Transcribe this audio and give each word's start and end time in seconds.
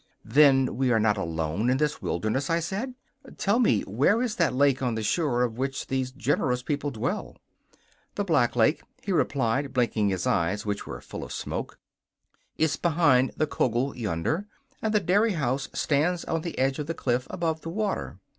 'Then 0.25 0.75
we 0.77 0.91
are 0.91 0.99
not 0.99 1.15
alone 1.15 1.69
in 1.69 1.77
this 1.77 2.01
wilderness,' 2.01 2.49
I 2.49 2.59
said. 2.59 2.95
'Tell 3.37 3.59
me 3.59 3.81
where 3.81 4.19
is 4.23 4.37
that 4.37 4.51
lake 4.55 4.81
on 4.81 4.95
the 4.95 5.03
shore 5.03 5.43
of 5.43 5.59
which 5.59 5.85
these 5.85 6.09
generous 6.11 6.63
people 6.63 6.89
dwell?' 6.89 7.37
'The 8.15 8.23
Black 8.23 8.55
Lake,' 8.55 8.81
he 9.03 9.11
replied, 9.11 9.73
blinking 9.73 10.09
his 10.09 10.25
eyes, 10.25 10.65
which 10.65 10.87
were 10.87 11.01
full 11.01 11.23
of 11.23 11.31
smoke, 11.31 11.77
'is 12.57 12.77
behind 12.77 13.31
that 13.37 13.51
Kogel 13.51 13.95
yonder, 13.95 14.47
and 14.81 14.91
the 14.91 14.99
dairy 14.99 15.33
house 15.33 15.69
stands 15.73 16.25
on 16.25 16.41
the 16.41 16.57
edge 16.57 16.79
of 16.79 16.87
the 16.87 16.95
cliff 16.95 17.27
above 17.29 17.61
the 17.61 17.69
water. 17.69 18.17